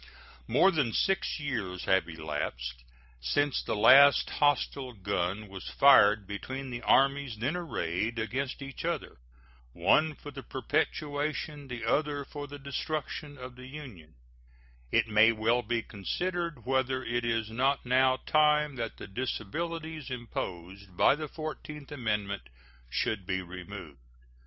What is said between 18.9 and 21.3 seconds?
the disabilities imposed by the